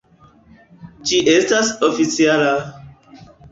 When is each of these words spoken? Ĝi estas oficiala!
Ĝi 1.09 1.19
estas 1.35 1.71
oficiala! 1.91 2.57